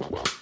[0.00, 0.39] Wow.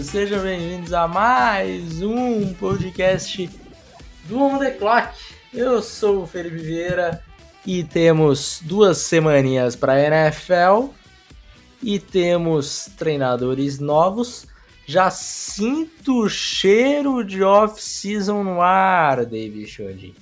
[0.00, 3.50] Amigos, sejam bem-vindos a mais um podcast
[4.26, 5.12] do On The Clock.
[5.52, 7.22] Eu sou o Felipe Vieira
[7.66, 10.92] e temos duas semaninhas para a NFL
[11.82, 14.46] e temos treinadores novos.
[14.86, 20.14] Já sinto o cheiro de off-season no ar, David Chodin.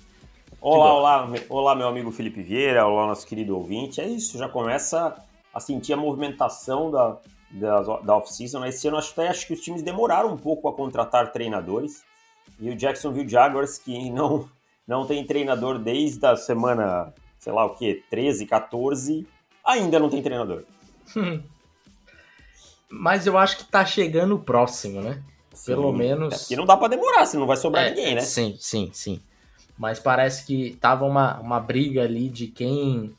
[0.61, 4.01] Olá, olá, olá, meu amigo Felipe Vieira, olá, nosso querido ouvinte.
[4.01, 5.15] É isso, já começa
[5.55, 7.19] a sentir a movimentação da,
[7.51, 8.65] da, da off-season.
[8.65, 12.05] Esse ano até acho que os times demoraram um pouco a contratar treinadores.
[12.59, 14.49] E o Jacksonville Jaguars, que não,
[14.87, 19.27] não tem treinador desde a semana, sei lá o que, 13, 14,
[19.65, 20.65] ainda não tem treinador.
[22.91, 25.23] Mas eu acho que tá chegando o próximo, né?
[25.53, 26.33] Sim, Pelo menos.
[26.33, 28.23] É porque não dá para demorar, se não vai sobrar é, ninguém, né?
[28.23, 29.21] Sim, sim, sim.
[29.77, 33.15] Mas parece que tava uma, uma briga ali de quem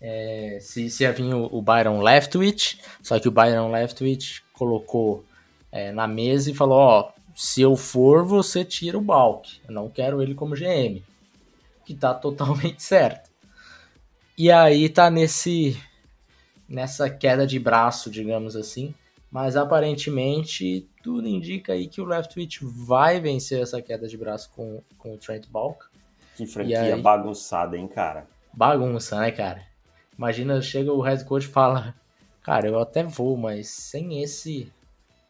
[0.00, 5.24] é, se, se ia vir o, o, Byron Leftwich, só que o Byron Leftwich colocou
[5.72, 9.60] é, na mesa e falou: Ó, se eu for, você tira o Balk.
[9.66, 11.02] Eu não quero ele como GM.
[11.84, 13.30] Que tá totalmente certo.
[14.36, 15.80] E aí tá nesse
[16.68, 18.94] nessa queda de braço, digamos assim.
[19.30, 24.82] Mas aparentemente tudo indica aí que o Leftwich vai vencer essa queda de braço com,
[24.98, 25.84] com o Trent Balk.
[26.36, 28.26] Que franquia aí, bagunçada, hein, cara?
[28.52, 29.62] Bagunça, né, cara?
[30.18, 31.94] Imagina, chega o head coach e fala:
[32.42, 34.72] Cara, eu até vou, mas sem esse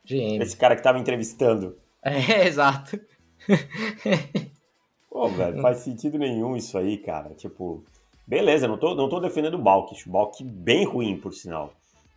[0.05, 0.41] GM.
[0.41, 1.77] Esse cara que tava entrevistando.
[2.09, 3.01] É, exato.
[5.11, 7.31] Pô, velho, faz sentido nenhum isso aí, cara.
[7.35, 7.83] Tipo,
[8.25, 9.93] beleza, não tô, não tô defendendo o Balk.
[10.07, 11.73] O Balk bem ruim, por sinal.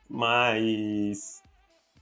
[0.08, 1.42] Mas.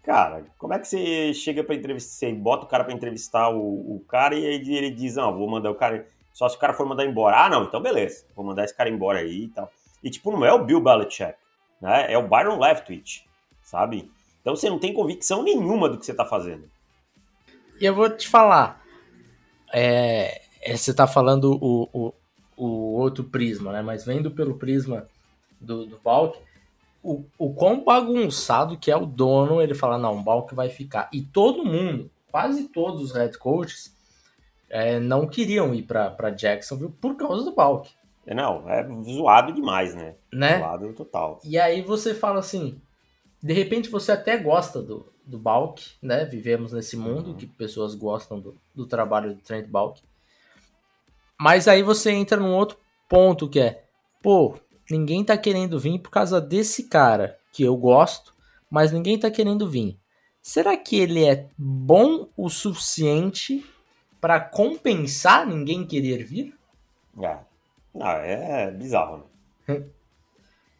[0.03, 3.95] Cara, como é que você chega para entrevistar, você bota o cara para entrevistar o,
[3.95, 6.73] o, cara e aí ele diz, não, vou mandar o cara, só se o cara
[6.73, 7.45] for mandar embora.
[7.45, 9.71] Ah, não, então beleza, vou mandar esse cara embora aí e tal.
[10.07, 11.35] E, tipo, não é o Bill Belichick,
[11.81, 12.09] né?
[12.09, 13.25] É o Byron Leftwich,
[13.61, 14.09] sabe?
[14.39, 16.63] Então você não tem convicção nenhuma do que você tá fazendo.
[17.77, 18.81] E eu vou te falar,
[19.73, 22.13] é, é você tá falando o, o,
[22.55, 23.81] o, outro prisma, né?
[23.81, 25.09] Mas vendo pelo prisma
[25.59, 26.39] do, do Balk,
[27.03, 31.09] o, o quão bagunçado que é o dono, ele fala, não, o Balk vai ficar.
[31.11, 33.93] E todo mundo, quase todos os head coaches,
[34.69, 37.89] é, não queriam ir para Jacksonville por causa do Balk.
[38.27, 40.15] É, não, é zoado demais, né?
[40.33, 40.59] né?
[40.59, 41.39] Zoado total.
[41.45, 42.81] E aí você fala assim,
[43.41, 46.25] de repente você até gosta do, do Balk, né?
[46.25, 47.37] Vivemos nesse mundo uhum.
[47.37, 50.01] que pessoas gostam do, do trabalho do Trent Balk.
[51.39, 52.77] Mas aí você entra num outro
[53.07, 53.85] ponto que é,
[54.21, 54.55] pô,
[54.91, 58.33] ninguém tá querendo vir por causa desse cara que eu gosto,
[58.69, 59.97] mas ninguém tá querendo vir.
[60.41, 63.65] Será que ele é bom o suficiente
[64.19, 66.53] para compensar ninguém querer vir?
[67.21, 67.37] É,
[67.97, 69.29] não, é bizarro,
[69.67, 69.83] né?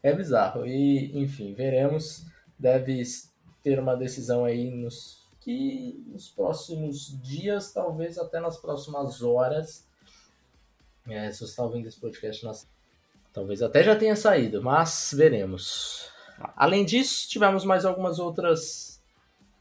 [0.04, 0.66] é bizarro.
[0.66, 2.26] E, enfim, veremos.
[2.58, 3.04] Deve
[3.64, 9.88] ter uma decisão aí nos que nos próximos dias, talvez até nas próximas horas.
[11.08, 12.70] É, se você está ouvindo esse podcast, nas...
[13.32, 16.10] talvez até já tenha saído, mas veremos.
[16.54, 19.02] Além disso, tivemos mais algumas outras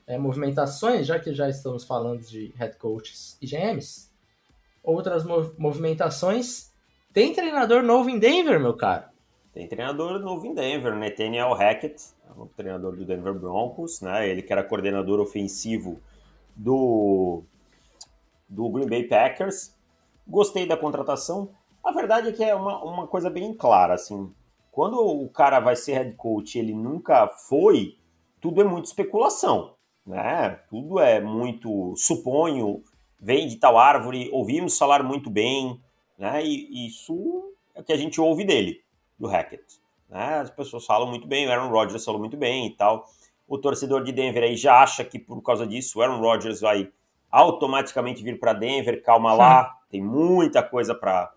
[0.08, 4.10] é, movimentações, já que já estamos falando de head coaches e GMs.
[4.82, 6.72] Outras mov movimentações
[7.16, 9.10] tem treinador novo em Denver, meu cara?
[9.54, 11.96] Tem treinador novo em Denver, Nathaniel Hackett,
[12.28, 14.28] é o treinador do Denver Broncos, né?
[14.28, 15.98] Ele que era coordenador ofensivo
[16.54, 17.42] do,
[18.46, 19.74] do Green Bay Packers.
[20.28, 21.48] Gostei da contratação.
[21.82, 24.30] A verdade é que é uma, uma coisa bem clara, assim.
[24.70, 27.96] Quando o cara vai ser head coach ele nunca foi,
[28.42, 29.72] tudo é muito especulação,
[30.06, 30.60] né?
[30.68, 32.82] Tudo é muito suponho,
[33.18, 35.80] vem de tal árvore, ouvimos falar muito bem,
[36.18, 36.44] né?
[36.44, 38.82] E isso é o que a gente ouve dele,
[39.18, 39.64] do Hackett.
[40.08, 40.38] Né?
[40.40, 43.06] As pessoas falam muito bem, o Aaron Rodgers falou muito bem e tal.
[43.46, 46.90] O torcedor de Denver aí já acha que por causa disso o Aaron Rodgers vai
[47.30, 49.02] automaticamente vir para Denver.
[49.02, 51.32] Calma lá, tem muita coisa para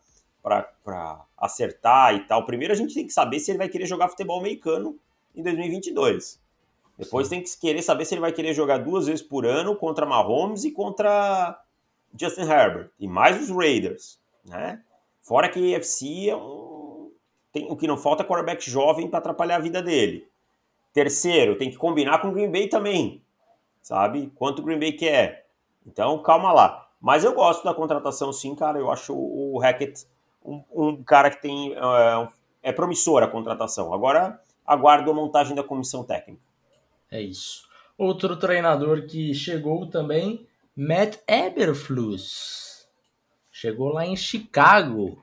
[1.37, 2.45] acertar e tal.
[2.45, 4.97] Primeiro a gente tem que saber se ele vai querer jogar futebol americano
[5.35, 6.39] em 2022.
[6.97, 7.35] Depois Sim.
[7.35, 10.65] tem que querer saber se ele vai querer jogar duas vezes por ano contra Mahomes
[10.65, 11.57] e contra
[12.19, 12.89] Justin Herbert.
[12.99, 14.18] E mais os Raiders
[14.49, 14.81] né?
[15.21, 17.11] Fora que AFC é um...
[17.53, 20.27] tem o que não falta é quarterback jovem para atrapalhar a vida dele.
[20.91, 23.21] Terceiro, tem que combinar com o Green Bay também,
[23.81, 24.31] sabe?
[24.35, 25.45] Quanto o Green Bay quer.
[25.85, 26.89] Então, calma lá.
[26.99, 28.79] Mas eu gosto da contratação, sim, cara.
[28.79, 30.05] Eu acho o Hackett
[30.43, 31.71] um, um cara que tem.
[31.73, 32.27] Uh,
[32.61, 33.93] é promissor a contratação.
[33.93, 36.41] Agora, aguardo a montagem da comissão técnica.
[37.11, 37.67] É isso.
[37.97, 42.78] Outro treinador que chegou também, Matt Eberflus.
[43.59, 45.21] Chegou lá em Chicago.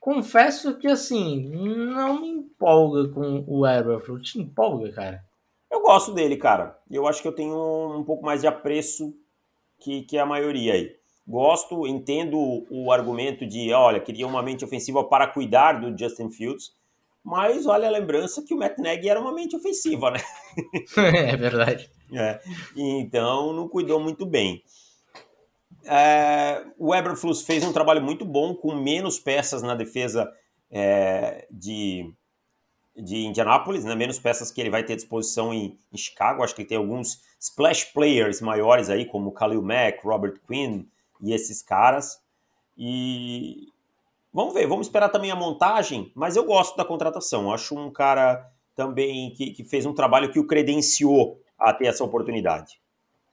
[0.00, 4.22] Confesso que, assim, não me empolga com o Eberflus.
[4.22, 5.22] Te empolga, cara?
[5.70, 6.78] Eu gosto dele, cara.
[6.90, 9.14] Eu acho que eu tenho um pouco mais de apreço
[9.78, 10.96] que, que a maioria aí.
[11.28, 16.72] Gosto, entendo o argumento de, olha, queria uma mente ofensiva para cuidar do Justin Fields,
[17.22, 20.20] mas olha a lembrança que o Matt Nagy era uma mente ofensiva, né?
[20.96, 21.90] é verdade.
[22.14, 22.40] É,
[22.74, 24.64] então não cuidou muito bem.
[25.84, 30.30] É, o Eberflus fez um trabalho muito bom com menos peças na defesa
[30.70, 32.12] é, de,
[32.96, 33.94] de Indianápolis, né?
[33.94, 36.42] menos peças que ele vai ter à disposição em, em, Chicago.
[36.42, 40.84] Acho que tem alguns splash players maiores aí, como Khalil Mack, Robert Quinn
[41.20, 42.20] e esses caras.
[42.76, 43.68] E
[44.32, 47.52] vamos ver, vamos esperar também a montagem, mas eu gosto da contratação.
[47.52, 52.04] Acho um cara também que, que fez um trabalho que o credenciou a ter essa
[52.04, 52.80] oportunidade.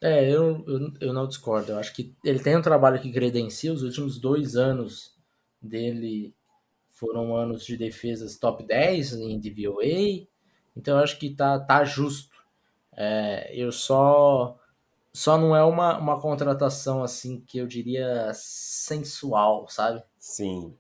[0.02, 1.72] É, eu, eu, eu, não discordo.
[1.72, 3.74] Eu acho que ele tem um trabalho que credencia.
[3.74, 5.16] Os últimos dois anos
[5.62, 6.36] dele
[6.90, 10.28] foram anos de defesas top 10 em DVOA.
[10.76, 12.36] Então eu acho que tá, tá justo.
[12.96, 14.58] É, eu só.
[15.14, 20.04] Só não é uma, uma contratação assim que eu diria sensual, sabe?
[20.20, 20.76] Sim.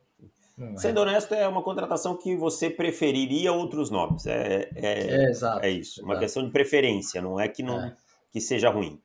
[0.59, 1.01] Hum, Sendo é.
[1.01, 4.27] honesto, é uma contratação que você preferiria outros nomes.
[4.27, 6.03] É, é, é, exato, é isso.
[6.03, 7.95] Uma questão de preferência, não é que, não, é.
[8.31, 9.01] que seja ruim.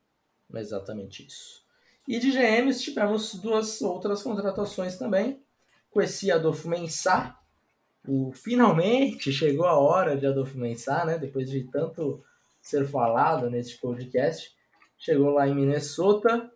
[0.53, 1.63] Exatamente isso.
[2.07, 5.41] E de GMs tivemos duas outras contratações também.
[5.95, 7.37] Esse Adolfo Mensah,
[8.05, 11.17] o, finalmente chegou a hora de Adolfo Mensah, né?
[11.17, 12.23] Depois de tanto
[12.61, 14.53] ser falado nesse podcast.
[14.97, 16.51] Chegou lá em Minnesota.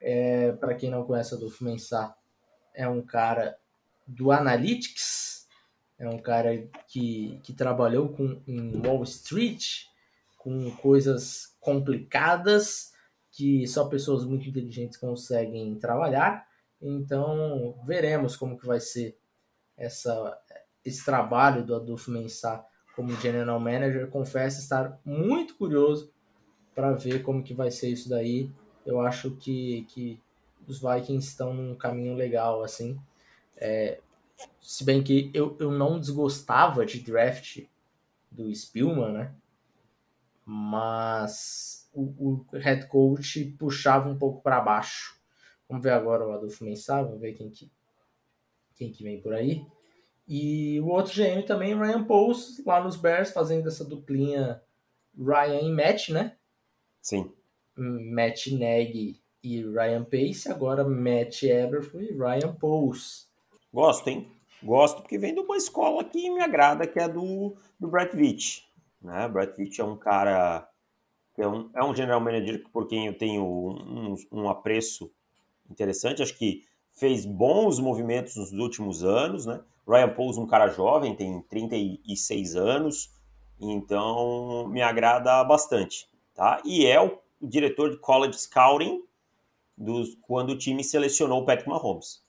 [0.00, 2.14] É, Para quem não conhece Adolfo Mensah,
[2.74, 3.58] é um cara
[4.06, 5.46] do Analytics,
[5.98, 9.84] é um cara que, que trabalhou com, em Wall Street,
[10.38, 12.89] com coisas complicadas
[13.40, 16.46] que só pessoas muito inteligentes conseguem trabalhar.
[16.78, 19.16] Então, veremos como que vai ser
[19.78, 20.38] essa,
[20.84, 22.62] esse trabalho do Adolfo Mensah
[22.94, 24.08] como General Manager.
[24.08, 26.12] Confesso estar muito curioso
[26.74, 28.50] para ver como que vai ser isso daí.
[28.84, 30.20] Eu acho que, que
[30.68, 33.00] os Vikings estão num caminho legal, assim.
[33.56, 34.00] É,
[34.60, 37.64] se bem que eu, eu não desgostava de draft
[38.30, 39.34] do Spielman, né?
[40.44, 45.20] Mas o, o head coach puxava um pouco para baixo.
[45.68, 47.70] Vamos ver agora o Adolfo Mensah, vamos ver quem que,
[48.74, 49.64] quem que vem por aí.
[50.26, 54.62] E o outro GM também, Ryan Poles, lá nos Bears, fazendo essa duplinha
[55.16, 56.36] Ryan e Matt, né?
[57.02, 57.32] Sim.
[57.76, 63.28] Matt Nagy e Ryan Pace, agora Matt Eberflus e Ryan Poles.
[63.72, 64.30] Gosto, hein?
[64.62, 68.68] Gosto porque vem de uma escola que me agrada, que é do, do Brett Veach.
[69.00, 69.26] Né?
[69.28, 70.69] Brett Veach é um cara
[71.40, 75.10] é um, é um general manager por quem eu tenho um, um, apreço
[75.70, 76.22] interessante.
[76.22, 79.60] Acho que fez bons movimentos nos últimos anos, né?
[79.88, 83.10] Ryan Pauls, um cara jovem, tem 36 anos,
[83.60, 86.60] então me agrada bastante, tá?
[86.64, 89.02] E é o, o diretor de college scouting
[89.76, 92.22] dos, quando o time selecionou o Patrick Mahomes.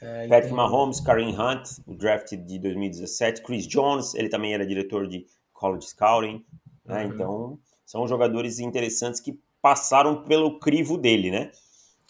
[0.00, 5.06] É, Patrick Mahomes, Kareem Hunt, o draft de 2017, Chris Jones, ele também era diretor
[5.06, 6.44] de college scouting,
[6.84, 7.04] né?
[7.04, 7.12] Uhum.
[7.12, 7.58] Então
[7.90, 11.50] são jogadores interessantes que passaram pelo crivo dele, né?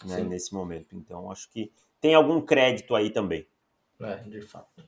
[0.05, 0.21] né?
[0.21, 0.95] Nesse momento.
[0.95, 3.47] Então, acho que tem algum crédito aí também.
[3.99, 4.83] É, de fato.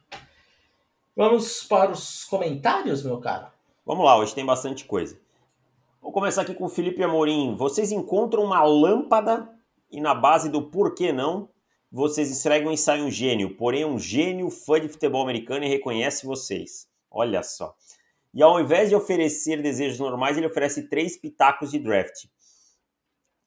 [1.15, 3.47] Vamos para os comentários, meu caro?
[3.83, 5.19] Vamos lá, hoje tem bastante coisa.
[5.99, 7.55] Vou começar aqui com o Felipe Amorim.
[7.55, 9.49] Vocês encontram uma lâmpada
[9.89, 11.49] e na base do porquê não,
[11.91, 16.23] vocês esfregam e saem um gênio, porém um gênio fã de futebol americano e reconhece
[16.23, 16.87] vocês.
[17.09, 17.75] Olha só.
[18.33, 22.25] E ao invés de oferecer desejos normais, ele oferece três pitacos de draft,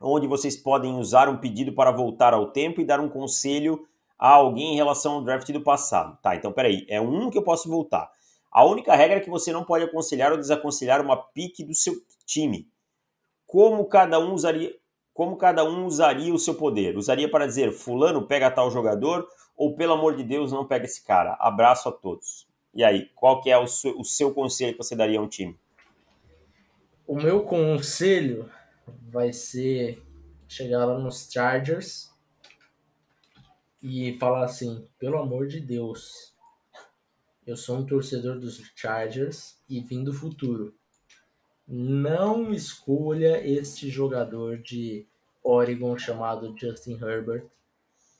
[0.01, 3.85] onde vocês podem usar um pedido para voltar ao tempo e dar um conselho
[4.19, 6.17] a alguém em relação ao draft do passado.
[6.23, 8.09] Tá, então peraí, é um que eu posso voltar.
[8.51, 11.95] A única regra é que você não pode aconselhar ou desaconselhar uma pique do seu
[12.25, 12.69] time.
[13.45, 14.73] Como cada um usaria,
[15.13, 16.97] como cada um usaria o seu poder?
[16.97, 19.27] Usaria para dizer, fulano pega tal jogador
[19.57, 21.37] ou pelo amor de Deus não pega esse cara.
[21.41, 22.47] Abraço a todos.
[22.77, 25.29] E aí, qual que é o seu, o seu conselho que você daria a um
[25.29, 25.59] time?
[27.07, 28.51] O meu conselho
[29.09, 30.03] vai ser
[30.47, 32.11] chegar lá nos Chargers
[33.83, 36.35] e falar assim, pelo amor de Deus,
[37.47, 40.75] eu sou um torcedor dos Chargers e vim do futuro.
[41.67, 45.07] Não escolha este jogador de
[45.43, 47.47] Oregon chamado Justin Herbert,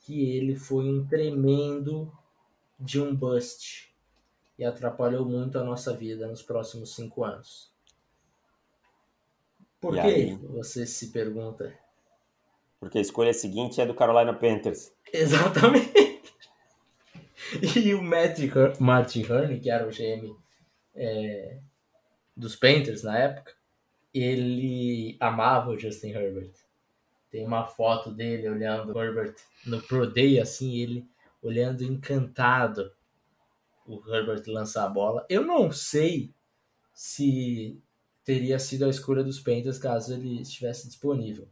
[0.01, 2.11] que ele foi um tremendo
[2.79, 3.86] de um bust
[4.57, 7.71] e atrapalhou muito a nossa vida nos próximos cinco anos.
[9.79, 10.35] Por e que aí?
[10.35, 11.73] você se pergunta?
[12.79, 14.91] Porque a escolha seguinte é do Carolina Panthers.
[15.11, 16.17] Exatamente.
[17.75, 20.35] E o Martin Hurney, que era o GM
[20.93, 21.59] é,
[22.35, 23.53] dos Panthers na época,
[24.13, 26.51] ele amava o Justin Herbert.
[27.31, 29.35] Tem uma foto dele olhando o Herbert
[29.65, 31.07] no Pro Day, assim, ele
[31.41, 32.91] olhando encantado
[33.87, 35.25] o Herbert lançar a bola.
[35.29, 36.33] Eu não sei
[36.93, 37.81] se
[38.23, 41.47] teria sido a escolha dos Panthers caso ele estivesse disponível.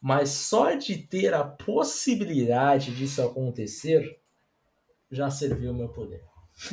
[0.00, 4.20] Mas só de ter a possibilidade disso acontecer
[5.10, 6.22] já serviu o meu poder.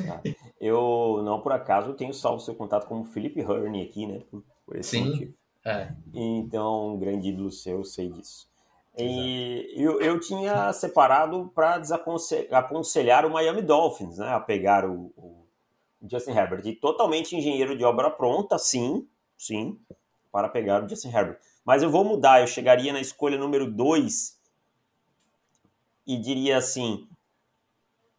[0.09, 0.21] Ah,
[0.59, 4.19] eu não por acaso tenho salvo seu contato como Felipe Hurney aqui, né?
[4.29, 5.33] Por, por esse Sim, motivo.
[5.63, 5.93] É.
[6.13, 8.47] Então, um grande ídolo seu, eu sei disso.
[8.98, 11.82] E eu, eu tinha separado para
[12.52, 14.30] aconselhar o Miami Dolphins, né?
[14.30, 15.46] A pegar o, o
[16.10, 16.66] Justin Herbert.
[16.66, 19.80] E totalmente engenheiro de obra pronta, sim, sim,
[20.32, 21.40] para pegar o Justin Herbert.
[21.66, 24.40] Mas eu vou mudar, eu chegaria na escolha número 2
[26.08, 27.08] e diria assim: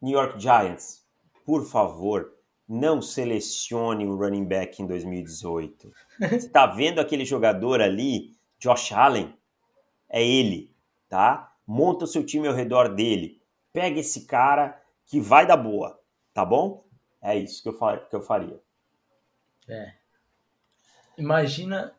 [0.03, 1.07] New York Giants,
[1.45, 2.33] por favor,
[2.69, 5.93] não selecione um running back em 2018.
[6.19, 9.33] Você está vendo aquele jogador ali, Josh Allen?
[10.09, 10.75] É ele,
[11.09, 11.55] tá?
[11.67, 13.41] Monta o seu time ao redor dele.
[13.73, 16.01] Pega esse cara que vai dar boa,
[16.33, 16.85] tá bom?
[17.21, 17.75] É isso que eu,
[18.09, 18.61] que eu faria.
[19.69, 19.93] É.
[21.19, 21.93] Imagina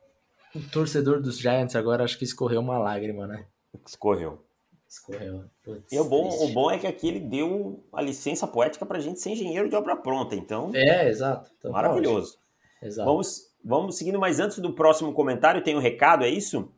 [0.55, 3.45] o torcedor dos Giants agora, acho que escorreu uma lágrima, né?
[3.85, 4.43] Escorreu.
[4.87, 5.45] Escorreu.
[5.63, 8.99] Putz, e o bom, o bom é que aqui ele deu a licença poética pra
[8.99, 10.71] gente ser engenheiro de obra pronta, então.
[10.73, 11.51] É, exato.
[11.57, 12.37] Então, maravilhoso.
[12.81, 13.09] Exato.
[13.09, 16.71] Vamos, vamos seguindo, mas antes do próximo comentário, tem um recado, é isso?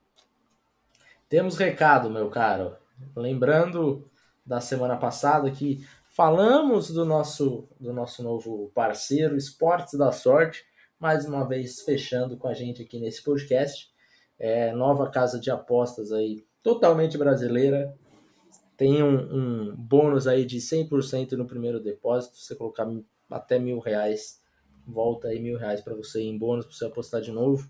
[1.29, 2.75] Temos recado, meu caro.
[3.15, 4.09] Lembrando
[4.43, 10.65] da semana passada que falamos do nosso, do nosso novo parceiro, Esportes da Sorte,
[10.99, 13.91] mais uma vez fechando com a gente aqui nesse podcast.
[14.39, 17.95] É, nova casa de apostas aí, totalmente brasileira.
[18.75, 22.37] Tem um, um bônus aí de 100% no primeiro depósito.
[22.37, 22.87] Você colocar
[23.29, 24.41] até mil reais,
[24.83, 27.69] volta aí mil reais para você em bônus para você apostar de novo.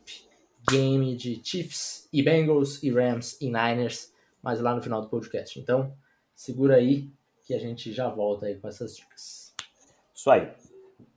[0.69, 5.59] Game de Chiefs e Bengals e Rams e Niners, mas lá no final do podcast.
[5.59, 5.93] Então,
[6.35, 7.09] segura aí
[7.45, 9.53] que a gente já volta aí com essas dicas.
[10.13, 10.51] Isso aí.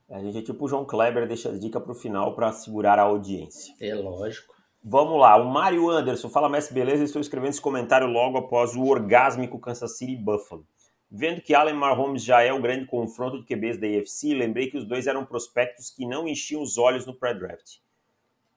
[0.09, 2.99] A gente é tipo o João Kleber, deixa as dicas para o final para segurar
[2.99, 3.73] a audiência.
[3.79, 4.53] É lógico.
[4.83, 7.03] Vamos lá, o Mário Anderson, fala Messi, beleza?
[7.03, 10.65] Estou escrevendo esse comentário logo após o orgásmico Kansas City Buffalo.
[11.13, 14.77] Vendo que Allen Mahomes já é o grande confronto de QBs da AFC, lembrei que
[14.77, 17.79] os dois eram prospectos que não enchiam os olhos no pré-draft.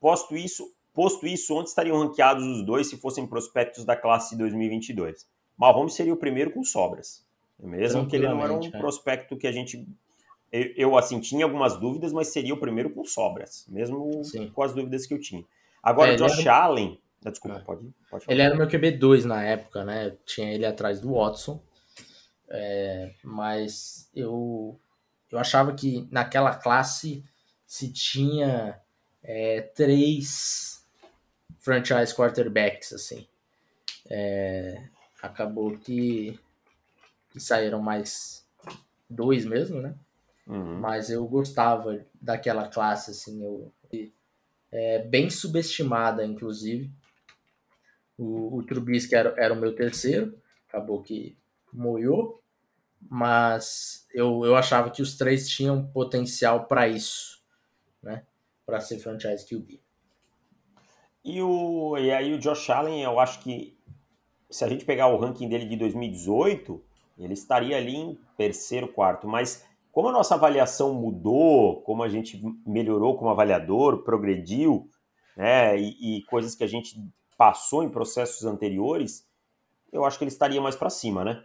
[0.00, 5.26] Posto isso, posto isso, onde estariam ranqueados os dois se fossem prospectos da classe 2022?
[5.56, 7.26] Mahomes seria o primeiro com sobras.
[7.58, 8.70] Mesmo que ele não era um é.
[8.70, 9.86] prospecto que a gente
[10.54, 14.48] eu, eu, assim, tinha algumas dúvidas, mas seria o primeiro com sobras, mesmo Sim.
[14.54, 15.44] com as dúvidas que eu tinha.
[15.82, 16.54] Agora, é, Josh era...
[16.54, 17.00] Allen.
[17.24, 17.60] Ah, desculpa, é.
[17.60, 18.34] pode, pode falar.
[18.36, 20.14] Ele era meu QB2 na época, né?
[20.24, 21.60] tinha ele atrás do Watson.
[22.48, 24.78] É, mas eu,
[25.30, 27.24] eu achava que naquela classe
[27.66, 28.80] se tinha
[29.22, 30.86] é, três
[31.58, 33.26] franchise quarterbacks, assim.
[34.10, 34.82] É,
[35.22, 36.38] acabou que,
[37.30, 38.46] que saíram mais
[39.08, 39.94] dois mesmo, né?
[40.46, 40.78] Uhum.
[40.78, 43.72] Mas eu gostava daquela classe, assim, eu,
[44.70, 46.90] é, bem subestimada, inclusive.
[48.18, 51.36] O, o Trubisky era, era o meu terceiro, acabou que
[51.74, 52.40] moiou,
[53.10, 57.42] mas eu, eu achava que os três tinham potencial para isso,
[58.02, 58.24] né?
[58.64, 59.80] Para ser franchise QB.
[61.24, 63.76] E, o, e aí o Josh Allen, eu acho que
[64.50, 66.82] se a gente pegar o ranking dele de 2018,
[67.18, 72.40] ele estaria ali em terceiro, quarto, mas como a nossa avaliação mudou, como a gente
[72.66, 74.88] melhorou como avaliador, progrediu,
[75.36, 77.00] né, e, e coisas que a gente
[77.36, 79.26] passou em processos anteriores,
[79.92, 81.44] eu acho que ele estaria mais para cima, né?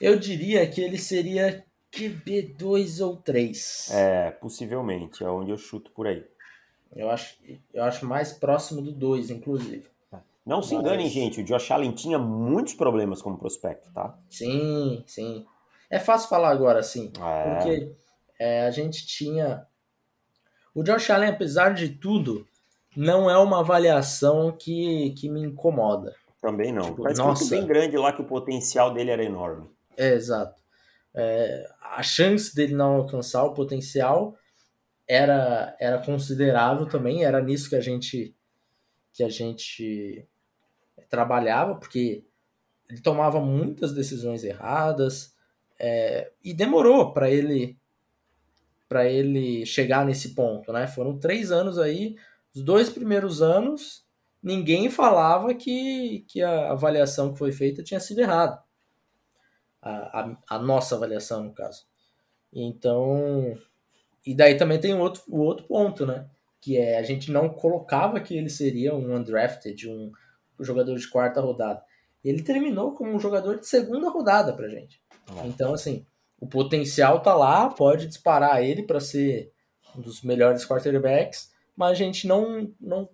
[0.00, 3.90] Eu diria que ele seria QB2 ou 3.
[3.92, 6.24] É, possivelmente, é onde eu chuto por aí.
[6.94, 7.36] Eu acho,
[7.72, 9.86] eu acho mais próximo do 2, inclusive.
[10.44, 10.66] Não Mas...
[10.66, 14.18] se enganem, gente, o Josh Allen tinha muitos problemas como prospecto, tá?
[14.28, 15.46] Sim, sim.
[15.88, 17.54] É fácil falar agora, assim, é.
[17.54, 17.92] porque
[18.38, 19.66] é, a gente tinha.
[20.74, 22.46] O Josh Allen, apesar de tudo,
[22.96, 26.14] não é uma avaliação que, que me incomoda.
[26.40, 26.86] Também não.
[26.86, 27.48] Tipo, Faz nossa...
[27.48, 29.68] bem grande lá que o potencial dele era enorme.
[29.96, 30.60] É, exato.
[31.14, 34.36] É, a chance dele não alcançar o potencial
[35.06, 38.34] era, era considerável também, era nisso que a gente
[39.12, 40.26] que a gente
[41.10, 42.24] trabalhava, porque
[42.88, 45.34] ele tomava muitas decisões erradas
[45.78, 47.78] é, e demorou para ele
[48.88, 50.86] para ele chegar nesse ponto, né?
[50.86, 52.14] Foram três anos aí,
[52.54, 54.06] os dois primeiros anos
[54.42, 58.62] ninguém falava que, que a avaliação que foi feita tinha sido errada,
[59.82, 61.84] a, a, a nossa avaliação no caso.
[62.52, 63.58] Então
[64.24, 66.26] e daí também tem outro, o outro ponto, né?
[66.60, 70.12] Que é a gente não colocava que ele seria um undrafted, um
[70.60, 71.82] jogador de quarta rodada.
[72.24, 75.02] Ele terminou como um jogador de segunda rodada pra gente.
[75.36, 75.46] É.
[75.46, 76.06] Então, assim,
[76.40, 79.52] o potencial tá lá, pode disparar ele para ser
[79.96, 83.08] um dos melhores quarterbacks, mas a gente não, não,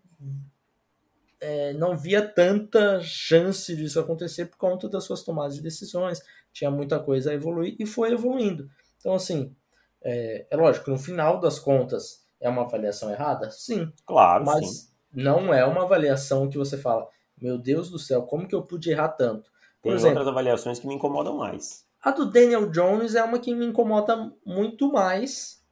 [1.40, 6.20] é, não via tanta chance disso acontecer por conta das suas tomadas de decisões.
[6.52, 8.68] Tinha muita coisa a evoluir e foi evoluindo.
[8.98, 9.54] Então, assim,
[10.02, 13.50] é, é lógico, no final das contas, é uma avaliação errada?
[13.50, 13.92] Sim.
[14.06, 14.88] Claro, mas sim.
[15.12, 17.06] não é uma avaliação que você fala,
[17.40, 19.50] meu Deus do céu, como que eu pude errar tanto?
[19.82, 21.87] Por Tem exemplo, outras avaliações que me incomodam mais.
[22.02, 25.62] A do Daniel Jones é uma que me incomoda muito mais.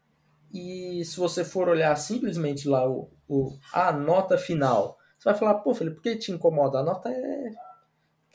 [0.52, 5.54] E se você for olhar simplesmente lá o, o a nota final, você vai falar,
[5.56, 6.78] pô, Felipe, por que te incomoda?
[6.78, 7.50] A nota é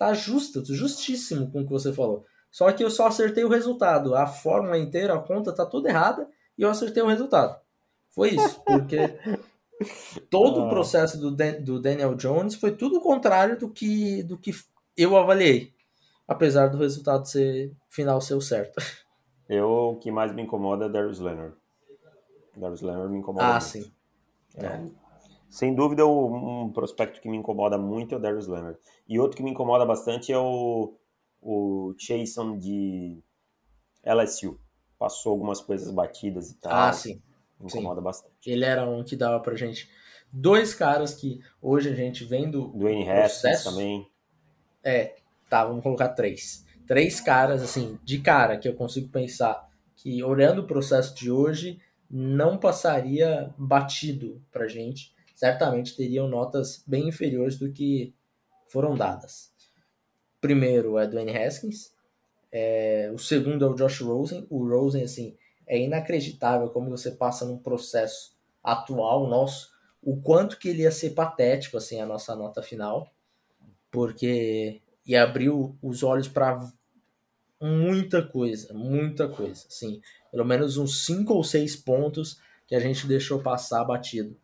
[0.02, 2.26] tá justa, justíssimo com o que você falou.
[2.50, 4.16] Só que eu só acertei o resultado.
[4.16, 7.62] A fórmula inteira, a conta tá toda errada e eu acertei o resultado.
[8.10, 8.98] Foi isso, porque
[10.28, 10.70] todo o ah.
[10.70, 14.52] processo do, do Daniel Jones foi tudo o contrário do que, do que
[14.98, 15.72] eu avaliei.
[16.28, 18.82] Apesar do resultado ser final ser o certo.
[19.48, 21.54] Eu, o que mais me incomoda é Darius Leonard.
[22.56, 23.64] Darius Leonard me incomoda ah, muito.
[23.66, 23.92] sim.
[24.56, 24.66] É.
[24.66, 25.01] é.
[25.52, 28.80] Sem dúvida, um, um prospecto que me incomoda muito é o Darius Leonard.
[29.08, 30.98] E outro que me incomoda bastante é o
[31.42, 33.20] o Chason de
[34.06, 34.60] LSU.
[34.98, 36.72] Passou algumas coisas batidas e tal.
[36.72, 37.22] Ah, sim.
[37.60, 38.04] Me incomoda sim.
[38.04, 38.50] bastante.
[38.50, 39.90] Ele era um que dava pra gente.
[40.32, 42.68] Dois caras que hoje a gente vendo.
[42.70, 44.08] Dwayne Haskins também.
[44.84, 45.16] É,
[45.50, 46.66] tá, vamos colocar três.
[46.88, 51.80] Três caras, assim, de cara, que eu consigo pensar que, olhando o processo de hoje,
[52.10, 55.14] não passaria batido pra gente.
[55.42, 58.14] Certamente teriam notas bem inferiores do que
[58.70, 59.52] foram dadas
[60.42, 61.94] primeiro é Dwayne Haskins,
[62.52, 64.46] é, o segundo é o Josh Rosen.
[64.50, 69.70] O Rosen, assim, é inacreditável como você passa num processo atual nosso,
[70.02, 73.10] o quanto que ele ia ser patético, assim, a nossa nota final,
[73.92, 75.52] porque ia abrir
[75.82, 76.60] os olhos para
[77.62, 80.02] muita coisa, muita coisa, assim,
[80.32, 84.36] pelo menos uns cinco ou seis pontos que a gente deixou passar batido.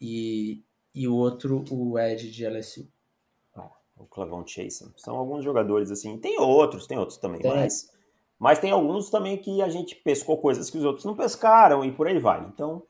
[0.00, 0.62] E,
[0.94, 2.88] e o outro, o Ed de LSU
[3.98, 4.90] o Clavão Chase.
[4.96, 6.16] São alguns jogadores assim.
[6.18, 7.50] Tem outros, tem outros também, tem.
[7.50, 7.90] mas
[8.38, 11.90] mas tem alguns também que a gente pescou coisas que os outros não pescaram e
[11.90, 12.40] por aí vai.
[12.46, 12.84] Então,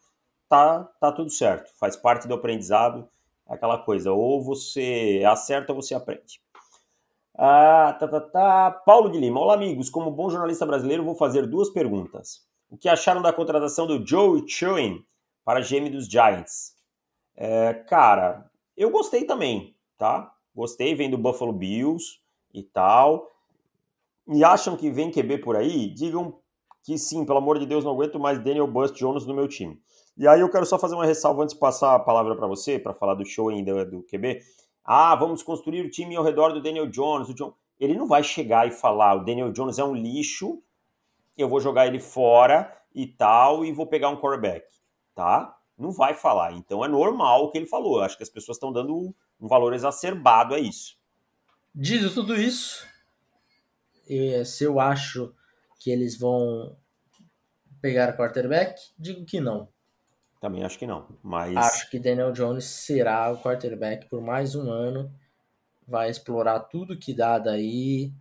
[0.48, 1.72] tá tá tudo certo.
[1.78, 3.08] Faz parte do aprendizado,
[3.46, 6.42] aquela coisa, ou você acerta ou você aprende.
[7.34, 8.70] Ah, tá, tá, tá.
[8.84, 9.40] Paulo de Lima.
[9.40, 9.88] Olá, amigos.
[9.88, 12.46] Como bom jornalista brasileiro, vou fazer duas perguntas.
[12.68, 15.02] O que acharam da contratação do Joe Chewin
[15.44, 16.74] para GM dos Giants?
[17.40, 20.34] É, cara, eu gostei também, tá?
[20.52, 22.18] Gostei, vem do Buffalo Bills
[22.52, 23.30] e tal.
[24.26, 25.88] E acham que vem QB por aí?
[25.88, 26.40] Digam
[26.82, 29.80] que sim, pelo amor de Deus, não aguento mais Daniel Bust Jones no meu time.
[30.16, 32.76] E aí eu quero só fazer uma ressalva antes de passar a palavra para você,
[32.76, 34.40] para falar do show ainda do QB.
[34.84, 37.28] Ah, vamos construir o time ao redor do Daniel Jones.
[37.28, 37.54] O John...
[37.78, 40.60] Ele não vai chegar e falar, o Daniel Jones é um lixo,
[41.36, 44.66] eu vou jogar ele fora e tal, e vou pegar um quarterback,
[45.14, 45.56] tá?
[45.78, 46.52] Não vai falar.
[46.52, 48.00] Então é normal o que ele falou.
[48.00, 50.98] Acho que as pessoas estão dando um valor exacerbado a isso.
[51.74, 52.84] Dito tudo isso,
[54.08, 55.32] eu, se eu acho
[55.78, 56.76] que eles vão
[57.80, 59.68] pegar quarterback, digo que não.
[60.40, 61.56] Também acho que não, mas...
[61.56, 65.12] Acho que Daniel Jones será o quarterback por mais um ano,
[65.86, 68.12] vai explorar tudo que dá daí,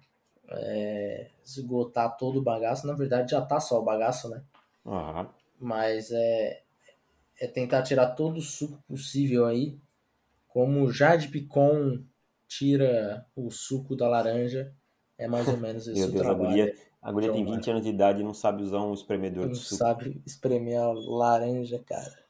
[0.49, 2.87] é, esgotar todo o bagaço.
[2.87, 4.43] Na verdade, já tá só o bagaço, né?
[4.85, 5.27] Uhum.
[5.59, 6.63] Mas é,
[7.39, 9.77] é tentar tirar todo o suco possível aí,
[10.47, 12.03] como o Jade Picon
[12.47, 14.73] tira o suco da laranja,
[15.17, 16.47] é mais ou menos esse Meu Deus, trabalho.
[16.47, 19.45] A guria, a guria tem 20 anos de idade e não sabe usar um espremedor
[19.45, 19.75] Não de suco.
[19.75, 22.25] sabe espremer a laranja, cara.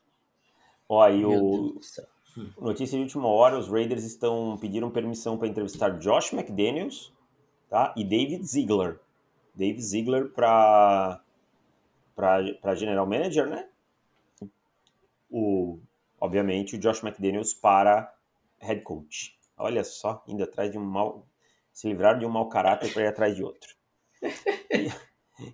[0.89, 2.05] Ó, aí Meu o, Deus do céu.
[2.59, 7.11] Notícia de última hora: os Raiders estão pediram permissão para entrevistar Josh McDaniels
[7.69, 7.93] tá?
[7.97, 8.99] e David Ziegler.
[9.55, 11.21] David Ziegler para
[12.15, 13.67] para General Manager, né?
[15.29, 15.79] O,
[16.19, 18.13] obviamente, o Josh McDaniels para
[18.59, 19.37] Head Coach.
[19.57, 21.27] Olha só, indo atrás de um mal.
[21.73, 23.69] Se livrar de um mau caráter para ir atrás de outro.
[24.71, 24.91] E,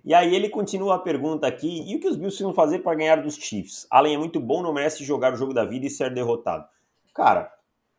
[0.04, 2.96] e aí ele continua a pergunta aqui: e o que os Bills precisam fazer para
[2.96, 3.86] ganhar dos Chiefs?
[3.90, 6.66] Allen é muito bom, não merece jogar o jogo da vida e ser derrotado.
[7.14, 7.52] Cara,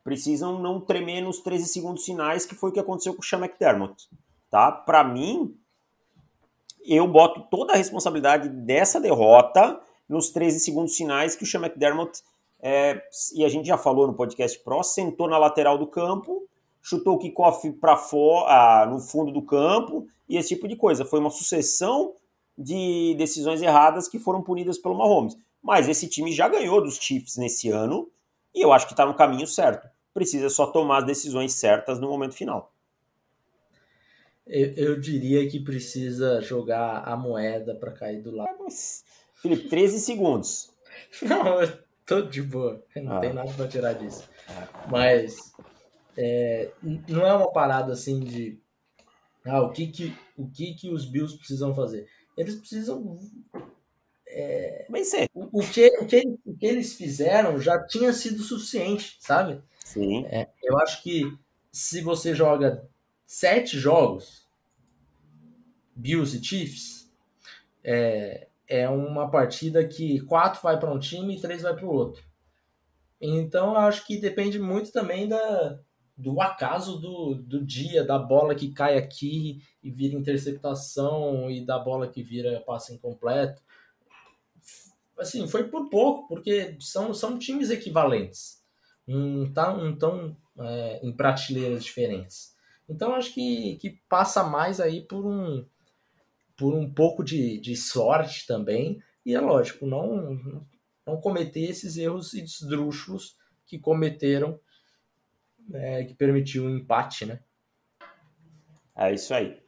[0.04, 3.40] precisam não tremer nos 13 segundos finais, que foi o que aconteceu com o Sean
[3.40, 4.08] McDermott.
[4.50, 4.72] Tá?
[4.72, 5.58] Para mim,
[6.86, 12.22] eu boto toda a responsabilidade dessa derrota nos 13 segundos finais que o Sean McDermott,
[12.60, 13.02] é,
[13.34, 16.48] e a gente já falou no podcast Pro, sentou na lateral do campo,
[16.82, 21.06] chutou o kickoff para fora, no fundo do campo e esse tipo de coisa.
[21.06, 22.14] Foi uma sucessão
[22.58, 25.36] de decisões erradas que foram punidas pelo Mahomes.
[25.62, 28.10] Mas esse time já ganhou dos Chiefs nesse ano
[28.54, 29.88] e eu acho que está no caminho certo.
[30.14, 32.72] Precisa só tomar as decisões certas no momento final.
[34.48, 38.56] Eu, eu diria que precisa jogar a moeda para cair do lado.
[38.60, 39.04] Mas,
[39.48, 40.72] Felipe, 13 segundos.
[41.22, 42.84] Não, eu tô de boa.
[42.96, 43.20] Não Ah.
[43.20, 44.28] tem nada para tirar disso.
[44.90, 45.54] Mas
[46.18, 46.72] é,
[47.08, 48.58] não é uma parada assim de
[49.46, 52.08] ah, o que que o que que os Bills precisam fazer?
[52.38, 53.20] Eles precisam
[54.90, 55.30] Vencer.
[55.34, 59.62] o, o que o que o que eles fizeram já tinha sido suficiente, sabe?
[59.84, 60.26] Sim.
[60.64, 61.24] Eu acho que
[61.72, 62.88] se você joga
[63.26, 64.46] sete jogos,
[65.96, 67.10] Bills e Chiefs,
[67.84, 71.94] é, é uma partida que quatro vai para um time e três vai para o
[71.94, 72.24] outro.
[73.20, 75.80] Então eu acho que depende muito também da,
[76.18, 81.78] do acaso do, do dia, da bola que cai aqui e vira interceptação e da
[81.78, 83.62] bola que vira passe incompleto.
[85.18, 88.64] Assim, foi por pouco, porque são, são times equivalentes.
[89.08, 92.54] Não tá, não tão é, em prateleiras diferentes.
[92.88, 95.66] Então acho que, que passa mais aí por um
[96.56, 99.02] por um pouco de, de sorte também.
[99.26, 100.66] E é lógico, não,
[101.06, 104.60] não cometer esses erros esdrúxulos que cometeram,
[105.74, 107.40] é, que permitiu um empate, né?
[108.96, 109.60] É isso aí.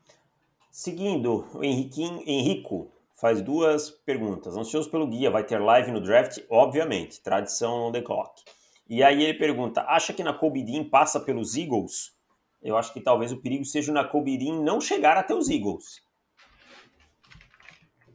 [0.72, 4.56] Seguindo, o Henriquinho, Henrico faz duas perguntas.
[4.56, 6.38] Ansioso pelo guia, vai ter live no draft?
[6.50, 8.44] Obviamente, tradição on the clock.
[8.88, 12.16] E aí ele pergunta, acha que na Dean passa pelos Eagles?
[12.62, 16.02] Eu acho que talvez o perigo seja na Dean não chegar até os Eagles.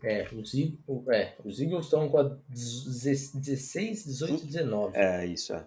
[0.03, 4.97] É, os, Eag- o- é, os Eagles estão com a 16, 18, 19.
[4.97, 5.67] É, isso é.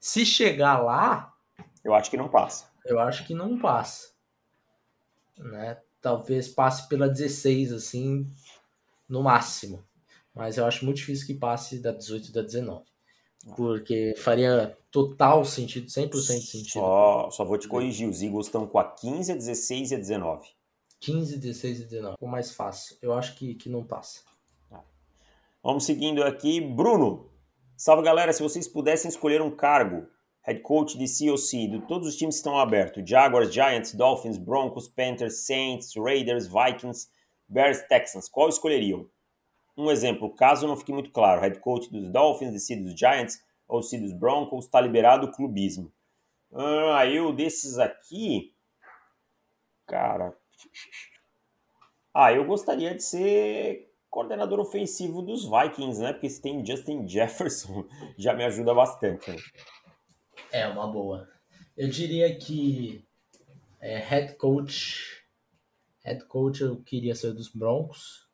[0.00, 1.32] Se chegar lá,
[1.84, 2.70] Eu acho que não passa.
[2.84, 4.10] eu acho que não passa.
[5.38, 5.78] Né?
[6.00, 8.26] Talvez passe pela 16, assim,
[9.08, 9.84] no máximo.
[10.34, 12.84] Mas eu acho muito difícil que passe da 18 e da 19.
[13.56, 16.68] Porque faria total sentido, 100% de sentido.
[16.70, 19.98] Só, só vou te corrigir, os Eagles estão com a 15, a 16 e a
[19.98, 20.48] 19.
[21.02, 22.14] 15, 16 e 19.
[22.14, 22.96] Ficou mais fácil.
[23.02, 24.22] Eu acho que, que não passa.
[25.62, 26.60] Vamos seguindo aqui.
[26.60, 27.28] Bruno,
[27.76, 28.32] salve galera.
[28.32, 30.06] Se vocês pudessem escolher um cargo,
[30.42, 34.86] head coach de COC, de todos os times que estão abertos: Jaguars, Giants, Dolphins, Broncos,
[34.86, 37.08] Panthers, Saints, Raiders, Vikings,
[37.48, 39.08] Bears, Texans, qual escolheriam?
[39.76, 43.80] Um exemplo, caso não fique muito claro: head coach dos Dolphins, DC dos Giants ou
[43.80, 45.92] DC dos Broncos, está liberado o clubismo.
[46.52, 48.54] Ah, eu desses aqui,
[49.86, 50.36] cara.
[52.14, 56.12] Ah, eu gostaria de ser coordenador ofensivo dos Vikings, né?
[56.12, 57.86] Porque se tem Justin Jefferson,
[58.18, 59.30] já me ajuda bastante.
[59.30, 59.36] Né?
[60.52, 61.26] É uma boa.
[61.76, 63.02] Eu diria que
[63.80, 65.24] é, head coach.
[66.04, 68.28] Head coach eu queria ser dos Broncos.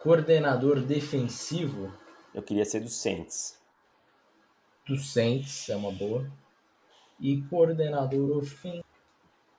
[0.00, 1.92] Coordenador defensivo
[2.32, 3.58] Eu queria ser dos Saints.
[4.86, 6.30] dos Saints é uma boa.
[7.18, 8.87] E coordenador ofensivo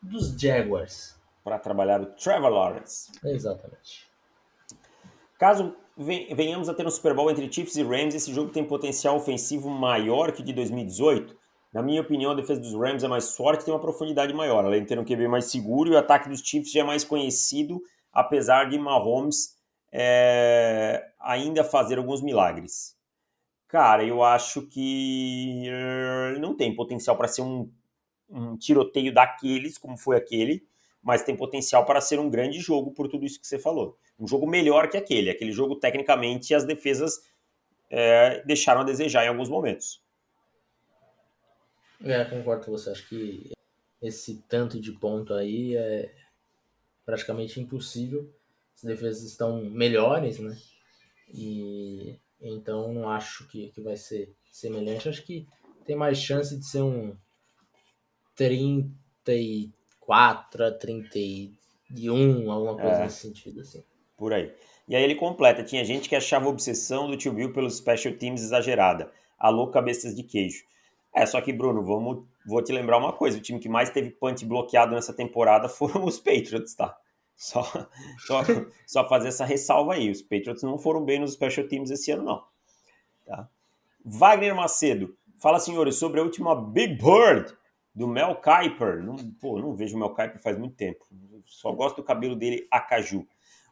[0.02, 1.18] dos Jaguars.
[1.44, 3.12] Para trabalhar o Trevor Lawrence.
[3.24, 4.08] Exatamente.
[5.38, 8.64] Caso ven- venhamos a ter um Super Bowl entre Chiefs e Rams, esse jogo tem
[8.64, 11.38] potencial ofensivo maior que o de 2018?
[11.74, 14.66] Na minha opinião, a defesa dos Rams é mais forte e tem uma profundidade maior,
[14.66, 17.04] além de ter um QB mais seguro e o ataque dos Chiefs já é mais
[17.04, 17.80] conhecido,
[18.12, 19.56] apesar de Mahomes
[19.92, 22.98] é, ainda fazer alguns milagres.
[23.68, 27.70] Cara, eu acho que uh, não tem potencial para ser um,
[28.30, 30.68] um tiroteio daqueles, como foi aquele,
[31.02, 33.98] mas tem potencial para ser um grande jogo por tudo isso que você falou.
[34.20, 35.30] Um jogo melhor que aquele.
[35.30, 37.22] Aquele jogo, tecnicamente, as defesas
[37.90, 40.04] é, deixaram a desejar em alguns momentos.
[42.04, 42.90] É, concordo com você.
[42.90, 43.52] Acho que
[44.02, 46.14] esse tanto de ponto aí é
[47.06, 48.30] praticamente impossível.
[48.76, 50.58] As defesas estão melhores, né?
[51.34, 55.10] E então não acho que, que vai ser semelhante.
[55.10, 55.48] Acho que
[55.86, 57.16] tem mais chance de ser um
[58.40, 63.04] 34 a 31, alguma coisa é.
[63.04, 63.84] nesse sentido, assim.
[64.18, 64.54] Por aí.
[64.88, 68.14] E aí ele completa: tinha gente que achava a obsessão do tio Bill pelos special
[68.14, 69.12] teams exagerada.
[69.38, 70.64] Alô, cabeças de queijo.
[71.14, 74.10] É, só que, Bruno, vamos, vou te lembrar uma coisa: o time que mais teve
[74.10, 76.98] punch bloqueado nessa temporada foram os Patriots, tá?
[77.36, 77.64] Só,
[78.26, 78.42] só,
[78.88, 80.10] só fazer essa ressalva aí.
[80.10, 82.44] Os Patriots não foram bem nos special teams esse ano, não.
[83.26, 83.50] Tá?
[84.06, 85.14] Wagner Macedo.
[85.38, 87.54] Fala, senhores, sobre a última Big Bird
[87.94, 89.04] do Mel Kiper.
[89.04, 91.06] Não, pô, não vejo o Mel Kiper faz muito tempo.
[91.46, 93.28] Só gosto do cabelo dele acaju.